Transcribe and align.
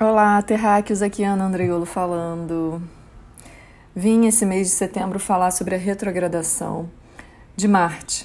Olá, 0.00 0.40
terráqueos, 0.42 1.02
aqui 1.02 1.24
é 1.24 1.26
Ana 1.26 1.46
Andreiolo 1.46 1.84
falando. 1.84 2.80
Vim 3.96 4.26
esse 4.26 4.46
mês 4.46 4.68
de 4.68 4.74
setembro 4.74 5.18
falar 5.18 5.50
sobre 5.50 5.74
a 5.74 5.78
retrogradação 5.78 6.88
de 7.56 7.66
Marte. 7.66 8.24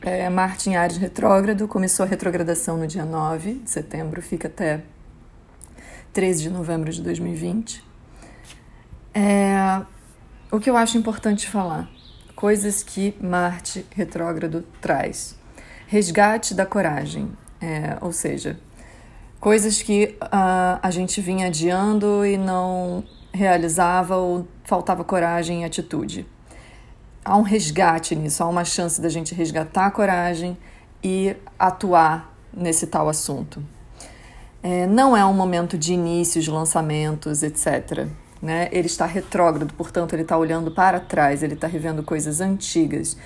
É, 0.00 0.30
Marte 0.30 0.70
em 0.70 0.76
Ares 0.76 0.96
retrógrado, 0.96 1.68
começou 1.68 2.06
a 2.06 2.08
retrogradação 2.08 2.78
no 2.78 2.86
dia 2.86 3.04
9 3.04 3.56
de 3.56 3.68
setembro, 3.68 4.22
fica 4.22 4.48
até 4.48 4.80
13 6.14 6.44
de 6.44 6.48
novembro 6.48 6.90
de 6.90 7.02
2020. 7.02 7.84
É, 9.12 9.82
o 10.50 10.58
que 10.58 10.70
eu 10.70 10.78
acho 10.78 10.96
importante 10.96 11.46
falar, 11.46 11.90
coisas 12.34 12.82
que 12.82 13.14
Marte 13.20 13.84
retrógrado 13.94 14.64
traz. 14.80 15.36
Resgate 15.86 16.54
da 16.54 16.64
coragem, 16.64 17.30
é, 17.60 17.98
ou 18.00 18.14
seja, 18.14 18.58
coisas 19.40 19.80
que 19.80 20.16
uh, 20.22 20.78
a 20.82 20.90
gente 20.90 21.20
vinha 21.20 21.46
adiando 21.46 22.24
e 22.26 22.36
não 22.36 23.02
realizava 23.32 24.16
ou 24.16 24.46
faltava 24.64 25.02
coragem 25.02 25.62
e 25.62 25.64
atitude. 25.64 26.26
Há 27.24 27.36
um 27.36 27.42
resgate 27.42 28.14
nisso, 28.14 28.42
há 28.42 28.48
uma 28.48 28.64
chance 28.64 29.00
da 29.00 29.08
gente 29.08 29.34
resgatar 29.34 29.86
a 29.86 29.90
coragem 29.90 30.56
e 31.02 31.34
atuar 31.58 32.36
nesse 32.52 32.86
tal 32.86 33.08
assunto. 33.08 33.64
É, 34.62 34.86
não 34.86 35.16
é 35.16 35.24
um 35.24 35.32
momento 35.32 35.78
de 35.78 35.94
inícios, 35.94 36.46
lançamentos, 36.46 37.42
etc. 37.42 38.08
Né? 38.42 38.68
Ele 38.70 38.86
está 38.86 39.06
retrógrado, 39.06 39.72
portanto, 39.74 40.12
ele 40.12 40.22
está 40.22 40.36
olhando 40.36 40.70
para 40.70 41.00
trás, 41.00 41.42
ele 41.42 41.54
está 41.54 41.66
revendo 41.66 42.02
coisas 42.02 42.42
antigas. 42.42 43.16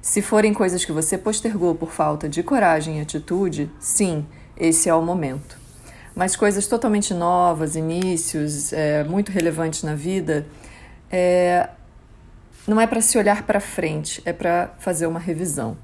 Se 0.00 0.22
forem 0.22 0.52
coisas 0.52 0.84
que 0.84 0.92
você 0.92 1.18
postergou 1.18 1.74
por 1.74 1.90
falta 1.90 2.28
de 2.28 2.42
coragem 2.42 2.98
e 2.98 3.00
atitude, 3.00 3.70
sim, 3.80 4.24
esse 4.56 4.88
é 4.88 4.94
o 4.94 5.02
momento 5.02 5.63
mas 6.14 6.36
coisas 6.36 6.66
totalmente 6.66 7.12
novas, 7.12 7.76
inícios, 7.76 8.72
é, 8.72 9.02
muito 9.04 9.32
relevantes 9.32 9.82
na 9.82 9.94
vida, 9.94 10.46
é, 11.10 11.68
não 12.66 12.80
é 12.80 12.86
para 12.86 13.00
se 13.00 13.18
olhar 13.18 13.42
para 13.42 13.60
frente, 13.60 14.22
é 14.24 14.32
para 14.32 14.74
fazer 14.78 15.06
uma 15.06 15.20
revisão. 15.20 15.76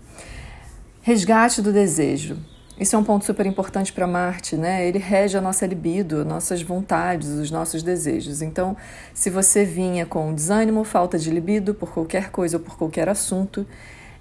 Resgate 1.03 1.61
do 1.61 1.73
desejo. 1.73 2.39
Isso 2.79 2.97
é 2.97 2.99
um 2.99 3.05
ponto 3.05 3.27
super 3.27 3.45
importante 3.45 3.93
para 3.93 4.07
Marte, 4.07 4.57
né? 4.57 4.87
Ele 4.89 4.99
rege 4.99 5.37
a 5.37 5.41
nossa 5.41 5.67
libido, 5.67 6.25
nossas 6.25 6.63
vontades, 6.63 7.29
os 7.29 7.51
nossos 7.51 7.83
desejos. 7.83 8.41
Então, 8.41 8.75
se 9.13 9.29
você 9.29 9.67
vinha 9.67 10.07
com 10.07 10.33
desânimo, 10.35 10.83
falta 10.83 11.19
de 11.19 11.31
libido 11.31 11.75
por 11.75 11.93
qualquer 11.93 12.31
coisa 12.31 12.57
ou 12.57 12.63
por 12.63 12.79
qualquer 12.79 13.07
assunto, 13.07 13.67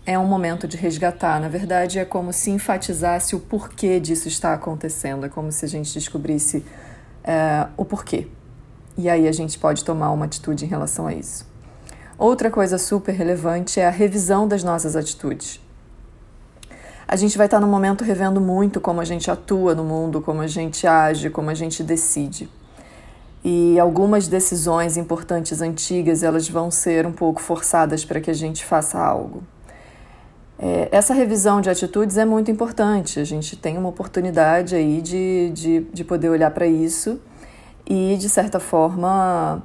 é 0.06 0.18
um 0.18 0.26
momento 0.26 0.68
de 0.68 0.78
resgatar. 0.78 1.40
Na 1.40 1.48
verdade, 1.48 2.00
é 2.00 2.06
como 2.06 2.34
se 2.34 2.52
enfatizasse 2.52 3.36
o 3.36 3.40
porquê 3.40 4.00
disso 4.00 4.28
está 4.28 4.54
acontecendo. 4.54 5.26
É 5.26 5.30
como 5.30 5.52
se 5.52 5.66
a 5.66 5.68
gente 5.68 5.94
descobrisse 5.94 6.66
é, 7.24 7.68
o 7.78 7.86
porquê. 7.86 8.28
E 8.98 9.10
aí 9.10 9.28
a 9.28 9.32
gente 9.32 9.58
pode 9.58 9.84
tomar 9.84 10.12
uma 10.12 10.26
atitude 10.26 10.66
em 10.66 10.68
relação 10.68 11.08
a 11.08 11.14
isso. 11.14 11.48
Outra 12.18 12.52
coisa 12.52 12.78
super 12.78 13.14
relevante 13.14 13.80
é 13.80 13.88
a 13.88 13.90
revisão 13.90 14.48
das 14.48 14.64
nossas 14.64 14.96
atitudes. 14.96 15.62
A 17.08 17.16
gente 17.16 17.38
vai 17.38 17.48
estar 17.48 17.60
no 17.60 17.68
momento 17.68 18.04
revendo 18.04 18.42
muito 18.42 18.82
como 18.82 19.00
a 19.00 19.06
gente 19.06 19.32
atua 19.32 19.74
no 19.74 19.84
mundo, 19.84 20.22
como 20.22 20.42
a 20.42 20.48
gente 20.48 20.86
age, 20.86 21.30
como 21.30 21.50
a 21.50 21.54
gente 21.54 21.82
decide. 21.82 22.50
E 23.44 23.80
algumas 23.80 24.28
decisões 24.28 24.98
importantes 24.98 25.62
antigas, 25.62 26.24
elas 26.24 26.50
vão 26.50 26.70
ser 26.70 27.06
um 27.08 27.12
pouco 27.12 27.42
forçadas 27.42 28.04
para 28.04 28.20
que 28.20 28.30
a 28.30 28.34
gente 28.34 28.66
faça 28.66 29.00
algo. 29.00 29.42
É, 30.62 30.90
essa 30.92 31.14
revisão 31.14 31.62
de 31.62 31.70
atitudes 31.70 32.18
é 32.18 32.26
muito 32.26 32.52
importante. 32.52 33.18
A 33.20 33.24
gente 33.24 33.56
tem 33.56 33.78
uma 33.78 33.88
oportunidade 33.88 34.76
aí 34.76 35.02
de, 35.02 35.52
de, 35.52 35.80
de 35.94 36.04
poder 36.04 36.28
olhar 36.28 36.52
para 36.52 36.68
isso 36.68 37.18
e, 37.88 38.18
de 38.18 38.28
certa 38.28 38.60
forma, 38.60 39.64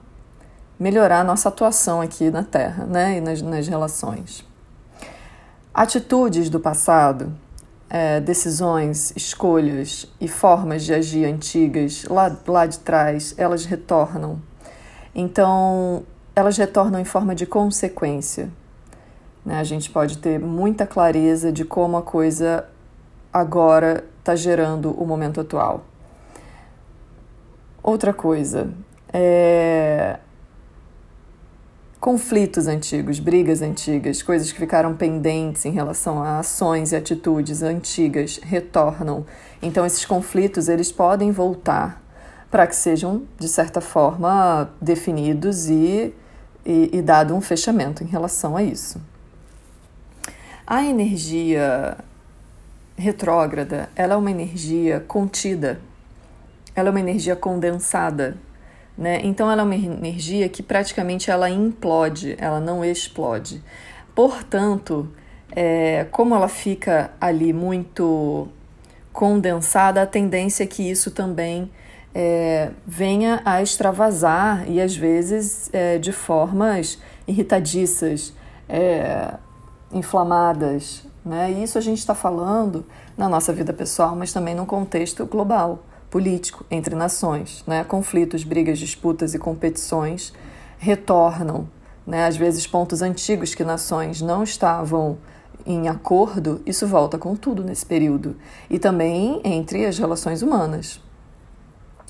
melhorar 0.78 1.20
a 1.20 1.25
nossa 1.25 1.48
atuação 1.48 2.01
aqui 2.01 2.31
na 2.31 2.45
Terra 2.45 2.86
né? 2.86 3.19
e 3.19 3.20
nas, 3.20 3.42
nas 3.42 3.67
relações. 3.67 4.45
Atitudes 5.74 6.48
do 6.48 6.61
passado, 6.61 7.35
é, 7.91 8.20
decisões, 8.20 9.13
escolhas 9.17 10.07
e 10.20 10.29
formas 10.29 10.85
de 10.85 10.95
agir 10.95 11.24
antigas 11.24 12.05
lá, 12.05 12.36
lá 12.47 12.67
de 12.67 12.79
trás, 12.79 13.35
elas 13.36 13.64
retornam. 13.64 14.41
Então, 15.13 16.05
elas 16.36 16.57
retornam 16.57 17.01
em 17.01 17.05
forma 17.05 17.35
de 17.35 17.47
consequência. 17.47 18.48
Né? 19.44 19.58
A 19.58 19.64
gente 19.64 19.90
pode 19.90 20.18
ter 20.18 20.38
muita 20.38 20.86
clareza 20.86 21.52
de 21.52 21.64
como 21.64 21.96
a 21.96 22.02
coisa 22.02 22.66
agora 23.32 24.05
está 24.20 24.34
gerando 24.34 24.90
o 24.92 25.06
momento 25.06 25.40
atual. 25.40 25.84
Outra 27.82 28.14
coisa, 28.14 28.70
é... 29.12 30.18
conflitos 32.00 32.66
antigos, 32.66 33.18
brigas 33.18 33.60
antigas, 33.60 34.22
coisas 34.22 34.50
que 34.50 34.58
ficaram 34.58 34.94
pendentes 34.94 35.66
em 35.66 35.70
relação 35.70 36.22
a 36.22 36.38
ações 36.38 36.92
e 36.92 36.96
atitudes 36.96 37.62
antigas 37.62 38.40
retornam. 38.42 39.26
Então 39.61 39.84
esses 39.84 40.06
conflitos 40.06 40.68
eles 40.68 40.90
podem 40.90 41.30
voltar 41.30 42.02
para 42.50 42.66
que 42.66 42.76
sejam 42.76 43.24
de 43.38 43.48
certa 43.48 43.82
forma 43.82 44.70
definidos 44.80 45.68
e, 45.68 46.14
e, 46.64 46.90
e 46.90 47.02
dado 47.02 47.34
um 47.34 47.40
fechamento 47.40 48.02
em 48.02 48.06
relação 48.06 48.56
a 48.56 48.62
isso. 48.62 48.98
A 50.67 50.83
energia 50.83 51.98
retrógrada, 52.97 53.91
ela 53.95 54.14
é 54.14 54.17
uma 54.17 54.30
energia 54.30 55.01
contida, 55.01 55.79
ela 56.75 56.89
é 56.89 56.91
uma 56.91 57.01
energia 57.01 57.36
condensada, 57.36 58.36
né? 58.97 59.20
Então 59.23 59.51
ela 59.51 59.61
é 59.61 59.64
uma 59.64 59.74
energia 59.74 60.48
que 60.48 60.63
praticamente 60.63 61.30
ela 61.30 61.51
implode, 61.51 62.35
ela 62.39 62.61
não 62.61 62.83
explode. 62.85 63.63
Portanto, 64.14 65.13
é, 65.55 66.07
como 66.11 66.35
ela 66.35 66.48
fica 66.48 67.11
ali 67.20 67.53
muito 67.53 68.48
condensada, 69.13 70.01
a 70.03 70.07
tendência 70.07 70.64
é 70.64 70.67
que 70.67 70.89
isso 70.89 71.11
também 71.11 71.70
é, 72.14 72.70
venha 72.86 73.42
a 73.45 73.61
extravasar 73.61 74.64
e 74.69 74.80
às 74.80 74.97
vezes 74.97 75.69
é, 75.73 75.98
de 75.98 76.11
formas 76.11 76.98
irritadiças, 77.27 78.33
é, 78.69 79.35
inflamadas. 79.94 81.05
Né? 81.24 81.52
E 81.52 81.62
isso 81.62 81.78
a 81.78 81.80
gente 81.80 81.98
está 81.98 82.14
falando 82.14 82.84
na 83.16 83.28
nossa 83.28 83.52
vida 83.52 83.72
pessoal, 83.72 84.14
mas 84.14 84.32
também 84.32 84.55
no 84.55 84.66
contexto 84.66 85.24
global, 85.24 85.84
político, 86.10 86.66
entre 86.70 86.94
nações. 86.94 87.64
Né? 87.66 87.82
Conflitos, 87.84 88.44
brigas, 88.44 88.78
disputas 88.78 89.32
e 89.32 89.38
competições 89.38 90.32
retornam. 90.78 91.68
Né? 92.06 92.27
Às 92.27 92.36
vezes, 92.36 92.66
pontos 92.66 93.00
antigos 93.00 93.55
que 93.55 93.64
nações 93.64 94.20
não 94.20 94.42
estavam 94.42 95.16
em 95.64 95.88
acordo, 95.88 96.61
isso 96.66 96.86
volta 96.86 97.16
com 97.16 97.34
tudo 97.34 97.64
nesse 97.64 97.86
período. 97.86 98.36
E 98.68 98.78
também 98.78 99.40
entre 99.42 99.86
as 99.86 99.98
relações 99.98 100.42
humanas, 100.42 101.00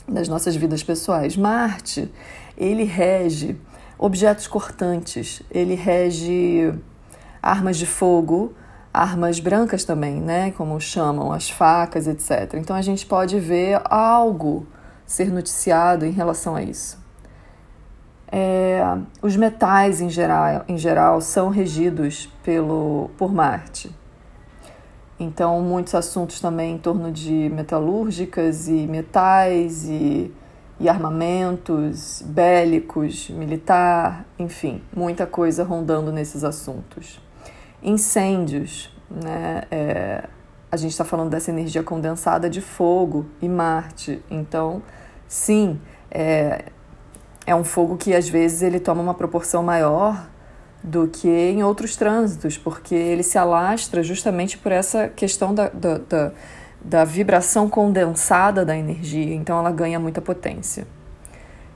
nas 0.08 0.28
nossas 0.28 0.56
vidas 0.56 0.82
pessoais. 0.82 1.36
Marte, 1.36 2.10
ele 2.58 2.82
rege 2.82 3.56
objetos 3.96 4.48
cortantes, 4.48 5.40
ele 5.52 5.74
rege 5.74 6.74
armas 7.44 7.76
de 7.76 7.84
fogo, 7.84 8.54
armas 8.92 9.38
brancas 9.38 9.84
também, 9.84 10.18
né? 10.18 10.50
Como 10.52 10.80
chamam, 10.80 11.30
as 11.30 11.50
facas, 11.50 12.08
etc. 12.08 12.54
Então 12.54 12.74
a 12.74 12.80
gente 12.80 13.04
pode 13.04 13.38
ver 13.38 13.82
algo 13.84 14.66
ser 15.04 15.30
noticiado 15.30 16.06
em 16.06 16.10
relação 16.10 16.56
a 16.56 16.62
isso. 16.62 16.98
É, 18.32 18.82
os 19.20 19.36
metais 19.36 20.00
em 20.00 20.08
geral, 20.08 20.64
em 20.66 20.78
geral 20.78 21.20
são 21.20 21.50
regidos 21.50 22.32
pelo, 22.42 23.10
por 23.18 23.32
Marte. 23.32 23.94
Então, 25.20 25.60
muitos 25.60 25.94
assuntos 25.94 26.40
também 26.40 26.74
em 26.74 26.78
torno 26.78 27.12
de 27.12 27.48
metalúrgicas 27.54 28.66
e 28.66 28.86
metais 28.88 29.84
e, 29.88 30.32
e 30.80 30.88
armamentos 30.88 32.20
bélicos, 32.26 33.30
militar, 33.30 34.26
enfim, 34.36 34.82
muita 34.94 35.24
coisa 35.24 35.62
rondando 35.62 36.10
nesses 36.10 36.42
assuntos 36.42 37.23
incêndios, 37.84 38.90
né? 39.10 39.62
É, 39.70 40.24
a 40.74 40.76
gente 40.76 40.90
está 40.90 41.04
falando 41.04 41.30
dessa 41.30 41.50
energia 41.52 41.84
condensada 41.84 42.50
de 42.50 42.60
fogo 42.60 43.26
e 43.40 43.48
Marte. 43.48 44.20
Então, 44.28 44.82
sim, 45.28 45.80
é, 46.10 46.64
é 47.46 47.54
um 47.54 47.62
fogo 47.62 47.96
que 47.96 48.12
às 48.12 48.28
vezes 48.28 48.62
ele 48.62 48.80
toma 48.80 49.00
uma 49.00 49.14
proporção 49.14 49.62
maior 49.62 50.28
do 50.82 51.08
que 51.08 51.28
em 51.28 51.62
outros 51.62 51.96
trânsitos, 51.96 52.58
porque 52.58 52.94
ele 52.94 53.22
se 53.22 53.38
alastra 53.38 54.02
justamente 54.02 54.58
por 54.58 54.72
essa 54.72 55.08
questão 55.08 55.54
da, 55.54 55.68
da, 55.68 55.98
da, 55.98 56.32
da 56.80 57.04
vibração 57.04 57.70
condensada 57.70 58.64
da 58.64 58.76
energia, 58.76 59.34
então 59.34 59.58
ela 59.58 59.70
ganha 59.70 59.98
muita 59.98 60.20
potência. 60.20 60.86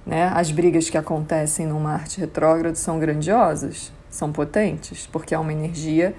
Né? 0.05 0.31
As 0.35 0.51
brigas 0.51 0.91
que 0.91 0.99
acontecem 0.99 1.67
no 1.67 1.79
Marte 1.81 2.21
retrógrado 2.21 2.77
são 2.77 2.99
grandiosas, 2.99 3.93
são 4.11 4.33
potentes, 4.33 5.07
porque 5.07 5.35
é 5.35 5.39
uma 5.39 5.53
energia, 5.53 6.15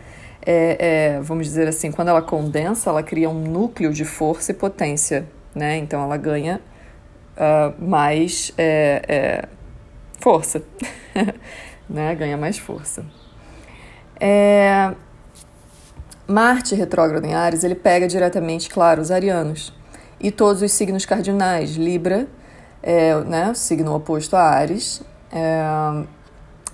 é, 0.45 1.15
é, 1.15 1.21
vamos 1.21 1.47
dizer 1.47 1.67
assim, 1.67 1.91
quando 1.91 2.09
ela 2.09 2.21
condensa, 2.21 2.89
ela 2.89 3.03
cria 3.03 3.29
um 3.29 3.41
núcleo 3.41 3.91
de 3.91 4.05
força 4.05 4.51
e 4.51 4.53
potência, 4.53 5.27
né? 5.53 5.77
Então 5.77 6.01
ela 6.01 6.17
ganha 6.17 6.61
uh, 7.35 7.83
mais 7.83 8.53
é, 8.57 9.01
é, 9.07 9.47
força, 10.19 10.63
né? 11.89 12.15
ganha 12.15 12.37
mais 12.37 12.57
força. 12.57 13.05
É... 14.19 14.93
Marte 16.27 16.75
retrógrado 16.75 17.25
em 17.25 17.33
Ares, 17.33 17.63
ele 17.63 17.73
pega 17.73 18.07
diretamente, 18.07 18.69
claro, 18.69 19.01
os 19.01 19.09
arianos 19.09 19.73
e 20.19 20.29
todos 20.29 20.61
os 20.61 20.71
signos 20.71 21.05
cardinais, 21.05 21.75
Libra, 21.75 22.27
é, 22.83 23.15
né, 23.21 23.49
o 23.49 23.55
signo 23.55 23.95
oposto 23.95 24.35
a 24.35 24.43
Ares, 24.43 25.01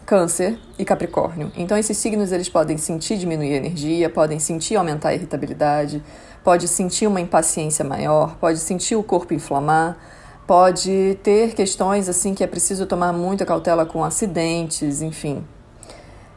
Câncer 0.06 0.60
e 0.78 0.86
Capricórnio. 0.86 1.52
Então 1.58 1.78
esses 1.78 1.98
signos 1.98 2.32
eles 2.32 2.48
podem 2.48 2.78
sentir 2.78 3.18
diminuir 3.18 3.54
a 3.54 3.58
energia, 3.58 4.10
podem 4.10 4.38
sentir 4.40 4.76
aumentar 4.76 5.10
a 5.10 5.16
irritabilidade, 5.16 6.04
pode 6.44 6.68
sentir 6.68 7.08
uma 7.08 7.20
impaciência 7.20 7.84
maior, 7.84 8.36
pode 8.36 8.60
sentir 8.60 8.96
o 8.96 9.02
corpo 9.02 9.34
inflamar, 9.34 9.98
pode 10.46 11.18
ter 11.24 11.56
questões 11.56 12.08
assim 12.08 12.36
que 12.36 12.44
é 12.44 12.48
preciso 12.48 12.86
tomar 12.86 13.12
muita 13.12 13.46
cautela 13.46 13.86
com 13.86 14.04
acidentes, 14.04 15.02
enfim. 15.02 15.44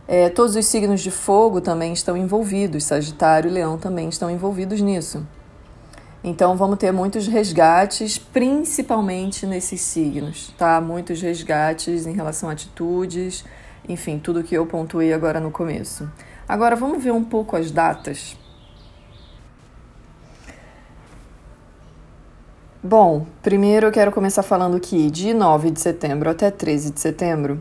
É, 0.07 0.31
todos 0.31 0.57
os 0.57 0.65
signos 0.65 1.03
de 1.03 1.11
fogo 1.11 1.61
também 1.61 1.93
estão 1.93 2.17
envolvidos, 2.17 2.85
Sagitário 2.85 3.51
e 3.51 3.53
Leão 3.53 3.77
também 3.77 4.09
estão 4.09 4.31
envolvidos 4.31 4.81
nisso. 4.81 5.27
Então 6.23 6.57
vamos 6.57 6.79
ter 6.79 6.93
muitos 6.93 7.27
resgates, 7.29 8.19
principalmente 8.19 9.47
nesses 9.47 9.81
signos, 9.81 10.53
tá? 10.59 10.81
Muitos 10.81 11.23
resgates 11.23 12.07
em 12.07 12.13
relação 12.13 12.49
a 12.49 12.53
atitudes, 12.53 13.45
enfim, 13.89 14.19
tudo 14.19 14.43
que 14.43 14.55
eu 14.55 14.67
pontuei 14.67 15.13
agora 15.13 15.39
no 15.39 15.51
começo. 15.51 16.11
Agora 16.49 16.75
vamos 16.75 17.03
ver 17.03 17.13
um 17.13 17.23
pouco 17.23 17.57
as 17.57 17.71
datas. 17.71 18.37
Bom, 22.83 23.27
primeiro 23.43 23.87
eu 23.87 23.93
quero 23.93 24.11
começar 24.13 24.43
falando 24.43 24.81
que 24.81 25.11
de 25.11 25.35
9 25.35 25.71
de 25.71 25.81
setembro 25.81 26.31
até 26.31 26.51
13 26.51 26.93
de 26.93 27.01
setembro 27.01 27.61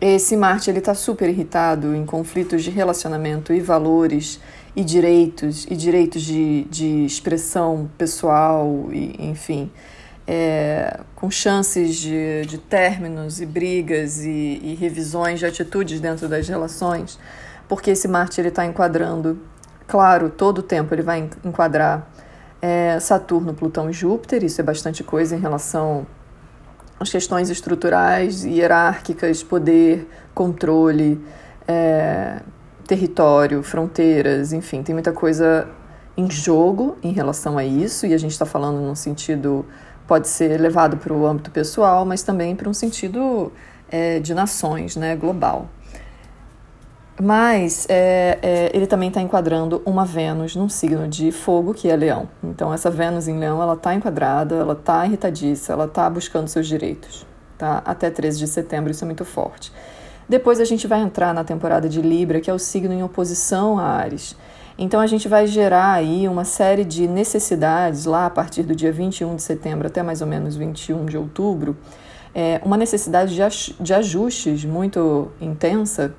esse 0.00 0.34
Marte 0.36 0.70
ele 0.70 0.78
está 0.78 0.94
super 0.94 1.28
irritado 1.28 1.94
em 1.94 2.06
conflitos 2.06 2.62
de 2.64 2.70
relacionamento 2.70 3.52
e 3.52 3.60
valores 3.60 4.40
e 4.74 4.82
direitos 4.82 5.66
e 5.68 5.76
direitos 5.76 6.22
de, 6.22 6.64
de 6.70 7.04
expressão 7.04 7.90
pessoal 7.98 8.88
e 8.90 9.14
enfim 9.18 9.70
é, 10.26 11.00
com 11.14 11.30
chances 11.30 11.96
de, 11.96 12.46
de 12.46 12.56
términos 12.56 13.40
e 13.40 13.46
brigas 13.46 14.20
e, 14.20 14.60
e 14.62 14.76
revisões 14.80 15.38
de 15.38 15.46
atitudes 15.46 16.00
dentro 16.00 16.28
das 16.28 16.48
relações 16.48 17.18
porque 17.68 17.90
esse 17.90 18.08
Marte 18.08 18.40
ele 18.40 18.48
está 18.48 18.64
enquadrando 18.64 19.38
claro 19.86 20.30
todo 20.30 20.58
o 20.58 20.62
tempo 20.62 20.94
ele 20.94 21.02
vai 21.02 21.28
enquadrar 21.44 22.10
é, 22.62 22.98
Saturno 23.00 23.52
Plutão 23.52 23.90
e 23.90 23.92
Júpiter 23.92 24.44
isso 24.44 24.62
é 24.62 24.64
bastante 24.64 25.04
coisa 25.04 25.36
em 25.36 25.40
relação 25.40 26.06
as 27.00 27.10
questões 27.10 27.48
estruturais, 27.48 28.44
hierárquicas, 28.44 29.42
poder, 29.42 30.06
controle, 30.34 31.18
é, 31.66 32.40
território, 32.86 33.62
fronteiras, 33.62 34.52
enfim, 34.52 34.82
tem 34.82 34.94
muita 34.94 35.10
coisa 35.10 35.66
em 36.14 36.30
jogo 36.30 36.98
em 37.02 37.12
relação 37.12 37.56
a 37.56 37.64
isso, 37.64 38.04
e 38.06 38.12
a 38.12 38.18
gente 38.18 38.32
está 38.32 38.44
falando 38.44 38.80
num 38.80 38.94
sentido, 38.94 39.64
pode 40.06 40.28
ser 40.28 40.60
levado 40.60 40.98
para 40.98 41.12
o 41.14 41.26
âmbito 41.26 41.50
pessoal, 41.50 42.04
mas 42.04 42.22
também 42.22 42.54
para 42.54 42.68
um 42.68 42.74
sentido 42.74 43.50
é, 43.90 44.20
de 44.20 44.34
nações, 44.34 44.94
né, 44.94 45.16
global. 45.16 45.68
Mas 47.22 47.86
é, 47.90 48.38
é, 48.40 48.70
ele 48.72 48.86
também 48.86 49.08
está 49.08 49.20
enquadrando 49.20 49.82
uma 49.84 50.06
Vênus 50.06 50.56
num 50.56 50.70
signo 50.70 51.06
de 51.06 51.30
fogo, 51.30 51.74
que 51.74 51.90
é 51.90 51.94
leão. 51.94 52.26
Então, 52.42 52.72
essa 52.72 52.90
Vênus 52.90 53.28
em 53.28 53.38
leão, 53.38 53.60
ela 53.60 53.74
está 53.74 53.94
enquadrada, 53.94 54.54
ela 54.54 54.72
está 54.72 55.04
irritadiça, 55.04 55.74
ela 55.74 55.84
está 55.84 56.08
buscando 56.08 56.48
seus 56.48 56.66
direitos. 56.66 57.26
Tá? 57.58 57.82
Até 57.84 58.08
13 58.08 58.38
de 58.38 58.46
setembro, 58.46 58.90
isso 58.90 59.04
é 59.04 59.06
muito 59.06 59.26
forte. 59.26 59.70
Depois 60.26 60.60
a 60.60 60.64
gente 60.64 60.86
vai 60.86 61.00
entrar 61.00 61.34
na 61.34 61.44
temporada 61.44 61.90
de 61.90 62.00
Libra, 62.00 62.40
que 62.40 62.48
é 62.48 62.54
o 62.54 62.58
signo 62.58 62.94
em 62.94 63.02
oposição 63.02 63.78
a 63.78 63.82
Ares. 63.82 64.34
Então, 64.78 64.98
a 64.98 65.06
gente 65.06 65.28
vai 65.28 65.46
gerar 65.46 65.92
aí 65.92 66.26
uma 66.26 66.44
série 66.44 66.86
de 66.86 67.06
necessidades 67.06 68.06
lá 68.06 68.24
a 68.24 68.30
partir 68.30 68.62
do 68.62 68.74
dia 68.74 68.90
21 68.90 69.36
de 69.36 69.42
setembro 69.42 69.88
até 69.88 70.02
mais 70.02 70.22
ou 70.22 70.26
menos 70.26 70.56
21 70.56 71.04
de 71.04 71.18
outubro. 71.18 71.76
É, 72.34 72.62
uma 72.64 72.78
necessidade 72.78 73.36
de 73.78 73.92
ajustes 73.92 74.64
muito 74.64 75.30
intensa 75.38 76.14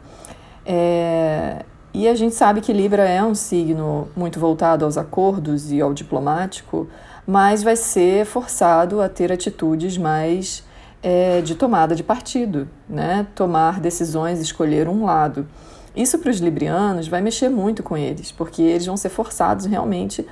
é, 0.66 1.66
e 1.94 2.08
a 2.08 2.16
gente 2.16 2.36
sabe 2.36 2.62
que 2.62 2.72
Libra 2.72 3.08
é 3.08 3.24
um 3.24 3.36
signo 3.36 4.08
muito 4.16 4.40
voltado 4.40 4.86
aos 4.86 4.98
acordos 4.98 5.72
e 5.72 5.82
ao 5.82 5.94
diplomático, 5.94 6.88
mas 7.28 7.64
vai 7.64 7.76
ser 7.76 8.26
forçado 8.26 9.02
a 9.02 9.10
ter 9.10 9.32
atitudes 9.32 9.98
mais 9.98 10.64
é, 11.04 11.42
de 11.42 11.56
tomada 11.56 11.96
de 11.96 12.04
partido, 12.04 12.68
né? 12.88 13.28
tomar 13.36 13.80
decisões, 13.80 14.40
escolher 14.40 14.88
um 14.88 15.04
lado. 15.04 15.48
Isso 15.96 16.18
para 16.18 16.32
os 16.32 16.38
librianos 16.38 17.08
vai 17.08 17.22
mexer 17.22 17.50
muito 17.50 17.84
com 17.84 17.98
eles, 17.98 18.32
porque 18.32 18.62
eles 18.62 18.86
vão 18.86 18.96
ser 18.96 19.10
forçados 19.10 19.66
realmente 19.66 20.26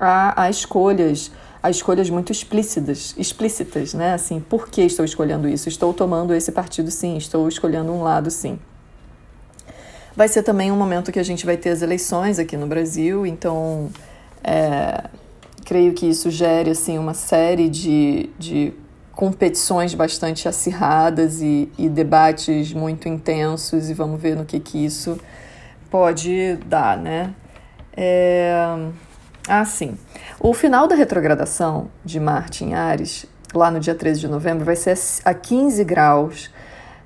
a, 0.00 0.44
a 0.44 0.50
escolhas, 0.50 1.30
a 1.62 1.68
escolhas 1.68 2.08
muito 2.08 2.32
explícitas, 2.32 3.14
explícitas, 3.18 3.92
né? 3.92 4.14
Assim, 4.14 4.40
por 4.40 4.68
que 4.68 4.80
estou 4.80 5.04
escolhendo 5.04 5.46
isso? 5.46 5.68
Estou 5.68 5.92
tomando 5.92 6.32
esse 6.32 6.50
partido 6.52 6.90
sim, 6.90 7.18
estou 7.18 7.46
escolhendo 7.46 7.92
um 7.92 8.02
lado 8.02 8.30
sim. 8.30 8.58
Vai 10.16 10.28
ser 10.28 10.42
também 10.44 10.70
um 10.70 10.76
momento 10.76 11.10
que 11.10 11.18
a 11.18 11.24
gente 11.24 11.44
vai 11.44 11.56
ter 11.56 11.70
as 11.70 11.82
eleições 11.82 12.38
aqui 12.38 12.56
no 12.56 12.68
Brasil, 12.68 13.26
então 13.26 13.90
é, 14.44 15.04
creio 15.64 15.92
que 15.92 16.06
isso 16.06 16.30
gere 16.30 16.70
assim, 16.70 16.98
uma 16.98 17.14
série 17.14 17.68
de, 17.68 18.30
de 18.38 18.72
competições 19.12 19.92
bastante 19.92 20.48
acirradas 20.48 21.40
e, 21.40 21.68
e 21.76 21.88
debates 21.88 22.72
muito 22.72 23.08
intensos, 23.08 23.90
e 23.90 23.94
vamos 23.94 24.20
ver 24.20 24.36
no 24.36 24.44
que, 24.44 24.60
que 24.60 24.84
isso 24.84 25.18
pode 25.90 26.56
dar, 26.66 26.96
né? 26.96 27.34
É... 27.96 28.54
Ah, 29.48 29.64
sim. 29.64 29.96
O 30.40 30.54
final 30.54 30.86
da 30.86 30.94
retrogradação 30.94 31.90
de 32.04 32.18
Marte 32.18 32.64
em 32.64 32.74
Ares, 32.74 33.26
lá 33.52 33.70
no 33.70 33.78
dia 33.78 33.94
13 33.94 34.20
de 34.20 34.28
novembro, 34.28 34.64
vai 34.64 34.76
ser 34.76 34.96
a 35.24 35.34
15 35.34 35.82
graus 35.84 36.50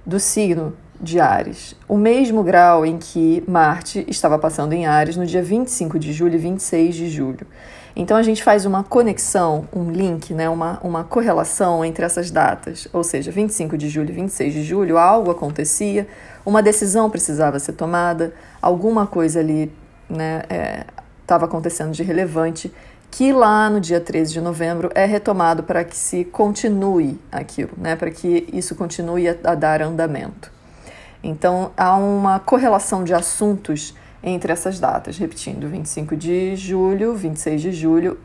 do 0.07 0.21
signo 0.21 0.75
de 1.01 1.21
Ares, 1.21 1.77
o 1.89 1.97
mesmo 1.97 2.43
grau 2.43 2.85
em 2.85 2.99
que 2.99 3.45
Marte 3.47 4.05
estava 4.09 4.39
passando 4.39 4.73
em 4.73 4.87
Ares 4.87 5.17
no 5.17 5.25
dia 5.25 5.43
25 5.43 5.99
de 5.99 6.13
julho 6.13 6.35
e 6.35 6.39
26 6.39 6.95
de 6.95 7.09
julho. 7.09 7.47
Então 7.95 8.17
a 8.17 8.23
gente 8.23 8.45
faz 8.45 8.65
uma 8.65 8.85
conexão, 8.85 9.69
um 9.75 9.91
link, 9.91 10.33
né, 10.33 10.49
uma, 10.49 10.79
uma 10.83 11.03
correlação 11.03 11.85
entre 11.85 12.05
essas 12.05 12.31
datas, 12.31 12.87
ou 12.93 13.03
seja, 13.03 13.31
25 13.31 13.77
de 13.77 13.89
julho 13.89 14.11
e 14.11 14.13
26 14.13 14.55
de 14.55 14.63
julho, 14.63 14.99
algo 14.99 15.31
acontecia, 15.31 16.07
uma 16.47 16.63
decisão 16.63 17.11
precisava 17.11 17.59
ser 17.59 17.73
tomada, 17.73 18.33
alguma 18.63 19.07
coisa 19.07 19.41
ali 19.41 19.73
estava 20.09 21.45
é, 21.45 21.49
acontecendo 21.49 21.91
de 21.91 22.03
relevante, 22.05 22.73
que 23.11 23.33
lá 23.33 23.69
no 23.69 23.81
dia 23.81 24.01
13 24.01 24.33
de 24.33 24.41
novembro 24.41 24.91
é 24.95 25.05
retomado 25.05 25.63
para 25.63 25.83
que 25.83 25.97
se 25.97 26.25
continue 26.25 27.19
aquilo, 27.33 27.73
né, 27.77 27.97
para 27.97 28.11
que 28.11 28.49
isso 28.53 28.77
continue 28.77 29.29
a, 29.29 29.37
a 29.43 29.55
dar 29.55 29.83
andamento. 29.83 30.58
Então 31.23 31.73
há 31.77 31.97
uma 31.97 32.39
correlação 32.39 33.05
de 33.05 33.13
assuntos 33.13 33.95
entre 34.23 34.53
essas 34.53 34.81
datas, 34.81 35.17
repetindo, 35.17 35.69
25 35.69 36.17
de 36.17 36.57
julho, 36.57 37.15
26 37.15 37.61
de 37.61 37.73
julho 37.73 38.19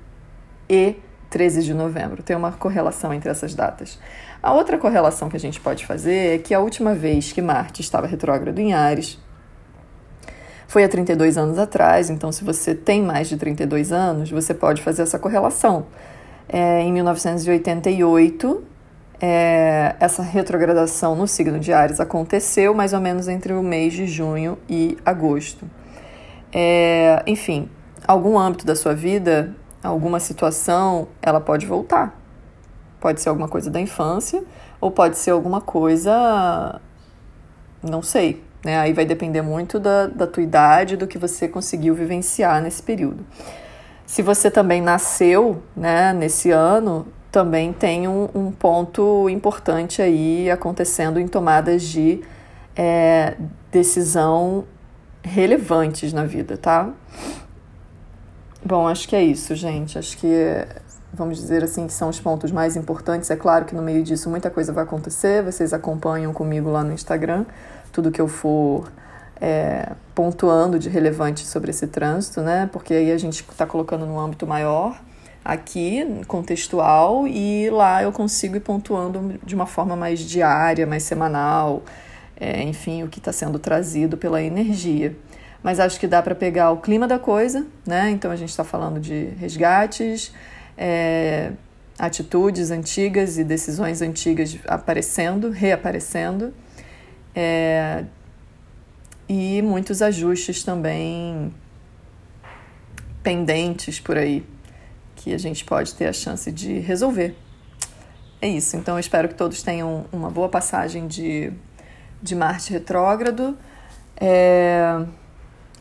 e 0.69 0.95
13 1.29 1.63
de 1.63 1.73
novembro. 1.73 2.21
Tem 2.23 2.35
uma 2.35 2.51
correlação 2.51 3.13
entre 3.13 3.29
essas 3.29 3.55
datas. 3.55 3.99
A 4.41 4.53
outra 4.53 4.77
correlação 4.77 5.29
que 5.29 5.37
a 5.37 5.39
gente 5.39 5.59
pode 5.59 5.85
fazer 5.85 6.35
é 6.35 6.37
que 6.37 6.53
a 6.53 6.59
última 6.59 6.93
vez 6.93 7.31
que 7.31 7.41
Marte 7.41 7.81
estava 7.81 8.07
retrógrado 8.07 8.59
em 8.59 8.73
Ares 8.73 9.19
foi 10.67 10.83
há 10.83 10.89
32 10.89 11.37
anos 11.37 11.59
atrás, 11.59 12.09
então 12.09 12.31
se 12.31 12.43
você 12.43 12.73
tem 12.73 13.01
mais 13.01 13.29
de 13.29 13.37
32 13.37 13.91
anos, 13.91 14.31
você 14.31 14.53
pode 14.55 14.81
fazer 14.81 15.03
essa 15.03 15.19
correlação. 15.19 15.85
É, 16.49 16.81
em 16.81 16.91
1988, 16.91 18.63
é, 19.21 19.95
essa 19.99 20.21
retrogradação 20.21 21.15
no 21.15 21.27
signo 21.27 21.59
de 21.59 21.71
Ares 21.71 21.99
aconteceu 21.99 22.73
mais 22.73 22.93
ou 22.93 22.99
menos 22.99 23.27
entre 23.27 23.53
o 23.53 23.63
mês 23.63 23.93
de 23.93 24.05
junho 24.05 24.57
e 24.69 24.97
agosto. 25.05 25.65
É, 26.51 27.23
enfim, 27.25 27.69
algum 28.07 28.37
âmbito 28.37 28.65
da 28.65 28.75
sua 28.75 28.93
vida, 28.93 29.55
alguma 29.83 30.19
situação, 30.19 31.07
ela 31.21 31.39
pode 31.39 31.65
voltar. 31.65 32.19
Pode 32.99 33.21
ser 33.21 33.29
alguma 33.29 33.47
coisa 33.47 33.69
da 33.69 33.81
infância 33.81 34.43
ou 34.79 34.91
pode 34.91 35.17
ser 35.17 35.31
alguma 35.31 35.61
coisa, 35.61 36.79
não 37.81 38.01
sei, 38.01 38.43
né? 38.63 38.79
Aí 38.79 38.93
vai 38.93 39.05
depender 39.05 39.41
muito 39.41 39.79
da, 39.79 40.07
da 40.07 40.27
tua 40.27 40.43
idade, 40.43 40.95
do 40.95 41.07
que 41.07 41.17
você 41.17 41.47
conseguiu 41.47 41.95
vivenciar 41.95 42.61
nesse 42.61 42.81
período. 42.81 43.25
Se 44.05 44.21
você 44.21 44.51
também 44.51 44.81
nasceu 44.81 45.61
né, 45.75 46.13
nesse 46.13 46.51
ano, 46.51 47.07
também 47.33 47.73
tem 47.73 48.07
um, 48.07 48.29
um 48.35 48.51
ponto 48.51 49.27
importante 49.27 50.03
aí 50.03 50.51
acontecendo 50.51 51.19
em 51.19 51.27
tomadas 51.27 51.81
de 51.81 52.21
é, 52.75 53.35
decisão 53.71 54.65
relevantes 55.23 56.13
na 56.13 56.25
vida, 56.25 56.57
tá? 56.57 56.91
Bom, 58.63 58.87
acho 58.87 59.09
que 59.09 59.15
é 59.15 59.23
isso, 59.23 59.55
gente. 59.55 59.97
Acho 59.97 60.15
que 60.15 60.27
vamos 61.11 61.39
dizer 61.39 61.63
assim, 61.63 61.87
que 61.87 61.93
são 61.93 62.09
os 62.09 62.19
pontos 62.19 62.51
mais 62.51 62.75
importantes. 62.75 63.31
É 63.31 63.35
claro 63.35 63.65
que 63.65 63.73
no 63.73 63.81
meio 63.81 64.03
disso 64.03 64.29
muita 64.29 64.51
coisa 64.51 64.71
vai 64.71 64.83
acontecer, 64.83 65.41
vocês 65.41 65.73
acompanham 65.73 66.31
comigo 66.33 66.69
lá 66.69 66.83
no 66.83 66.93
Instagram, 66.93 67.45
tudo 67.91 68.11
que 68.11 68.21
eu 68.21 68.27
for 68.27 68.91
é, 69.41 69.93
pontuando 70.13 70.77
de 70.77 70.87
relevante 70.87 71.47
sobre 71.47 71.71
esse 71.71 71.87
trânsito, 71.87 72.41
né? 72.41 72.69
Porque 72.71 72.93
aí 72.93 73.11
a 73.11 73.17
gente 73.17 73.43
está 73.49 73.65
colocando 73.65 74.05
no 74.05 74.19
âmbito 74.19 74.45
maior 74.45 75.01
aqui, 75.43 76.05
contextual, 76.27 77.27
e 77.27 77.69
lá 77.69 78.01
eu 78.01 78.11
consigo 78.11 78.55
ir 78.55 78.61
pontuando 78.61 79.39
de 79.43 79.53
uma 79.53 79.65
forma 79.65 79.95
mais 79.95 80.19
diária, 80.19 80.87
mais 80.87 81.03
semanal, 81.03 81.83
é, 82.39 82.61
enfim, 82.63 83.03
o 83.03 83.09
que 83.09 83.19
está 83.19 83.33
sendo 83.33 83.59
trazido 83.59 84.17
pela 84.17 84.41
energia. 84.41 85.15
Mas 85.61 85.79
acho 85.79 85.99
que 85.99 86.07
dá 86.07 86.21
para 86.21 86.35
pegar 86.35 86.71
o 86.71 86.77
clima 86.77 87.07
da 87.07 87.19
coisa, 87.19 87.65
né? 87.85 88.09
Então 88.09 88.31
a 88.31 88.35
gente 88.35 88.49
está 88.49 88.63
falando 88.63 88.99
de 88.99 89.29
resgates, 89.37 90.33
é, 90.77 91.51
atitudes 91.97 92.71
antigas 92.71 93.37
e 93.37 93.43
decisões 93.43 94.01
antigas 94.01 94.57
aparecendo, 94.67 95.49
reaparecendo, 95.49 96.53
é, 97.35 98.03
e 99.27 99.61
muitos 99.61 100.01
ajustes 100.01 100.63
também 100.63 101.53
pendentes 103.23 104.01
por 104.01 104.17
aí 104.17 104.45
que 105.15 105.33
a 105.33 105.37
gente 105.37 105.63
pode 105.63 105.93
ter 105.93 106.07
a 106.07 106.13
chance 106.13 106.51
de 106.51 106.79
resolver. 106.79 107.35
É 108.41 108.47
isso, 108.47 108.75
então 108.75 108.95
eu 108.95 108.99
espero 108.99 109.29
que 109.29 109.35
todos 109.35 109.63
tenham 109.63 110.05
uma 110.11 110.29
boa 110.29 110.49
passagem 110.49 111.07
de, 111.07 111.51
de 112.21 112.35
Marte 112.35 112.73
retrógrado. 112.73 113.57
É, 114.17 115.05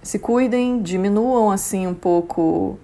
se 0.03 0.19
cuidem, 0.19 0.81
diminuam 0.81 1.51
assim 1.51 1.87
um 1.87 1.95
pouco 1.95 2.79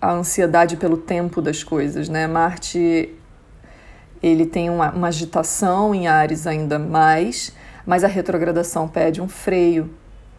a 0.00 0.12
ansiedade 0.12 0.76
pelo 0.76 0.96
tempo 0.96 1.42
das 1.42 1.64
coisas, 1.64 2.08
né? 2.08 2.26
Marte 2.26 3.12
ele 4.22 4.46
tem 4.46 4.70
uma, 4.70 4.90
uma 4.90 5.08
agitação 5.08 5.94
em 5.94 6.06
Ares 6.06 6.46
ainda 6.46 6.78
mais, 6.78 7.52
mas 7.84 8.04
a 8.04 8.08
retrogradação 8.08 8.88
pede 8.88 9.20
um 9.20 9.28
freio, 9.28 9.90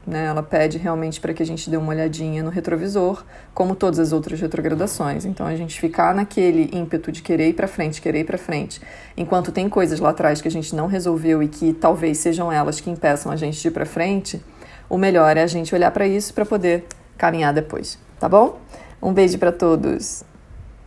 né? 0.06 0.26
Ela 0.26 0.44
pede 0.44 0.78
realmente 0.78 1.20
para 1.20 1.34
que 1.34 1.42
a 1.42 1.46
gente 1.46 1.70
dê 1.70 1.78
uma 1.78 1.90
olhadinha 1.90 2.44
no 2.44 2.50
retrovisor, 2.50 3.24
como 3.54 3.76
todas 3.76 4.00
as 4.00 4.12
outras 4.12 4.40
retrogradações. 4.40 5.26
Então 5.26 5.46
a 5.46 5.56
gente 5.56 5.80
ficar 5.80 6.14
naquele 6.14 6.70
ímpeto 6.74 7.12
de 7.12 7.22
querer 7.22 7.50
ir 7.50 7.54
para 7.54 7.68
frente, 7.68 8.02
querer 8.02 8.20
ir 8.20 8.24
para 8.26 8.38
frente, 8.38 8.82
enquanto 9.18 9.52
tem 9.52 9.68
coisas 9.68 10.00
lá 10.00 10.10
atrás 10.10 10.42
que 10.42 10.48
a 10.48 10.52
gente 10.52 10.76
não 10.76 10.88
resolveu 10.88 11.42
e 11.42 11.48
que 11.48 11.74
talvez 11.74 12.18
sejam 12.20 12.52
elas 12.52 12.80
que 12.80 12.90
impeçam 12.90 13.32
a 13.32 13.36
gente 13.36 13.60
de 13.60 13.68
ir 13.68 13.72
para 13.72 13.86
frente, 13.86 14.42
o 14.90 14.98
melhor 14.98 15.36
é 15.38 15.44
a 15.44 15.48
gente 15.48 15.74
olhar 15.74 15.92
para 15.92 16.08
isso 16.08 16.34
para 16.34 16.46
poder 16.46 16.86
caminhar 17.18 17.54
depois, 17.54 17.98
tá 18.20 18.30
bom? 18.30 18.60
Um 19.02 19.14
beijo 19.14 19.38
para 19.38 19.52
todos. 19.52 20.24